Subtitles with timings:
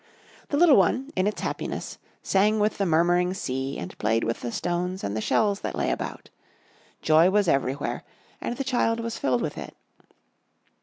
[0.47, 4.51] The little one, in its happiness, sang with the murmuring sea and played with the
[4.51, 6.31] stones and the shells that lay about.
[7.03, 8.03] Joy was everywhere
[8.41, 9.75] and the child was filled with it.